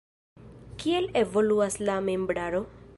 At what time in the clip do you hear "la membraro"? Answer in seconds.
1.91-2.65